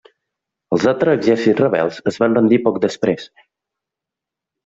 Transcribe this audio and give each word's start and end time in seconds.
Els 0.75 0.85
altres 0.91 1.17
exèrcits 1.19 1.59
rebels 1.63 1.99
es 2.13 2.17
van 2.25 2.37
rendir 2.39 2.59
poc 2.69 2.81
després. 2.87 3.31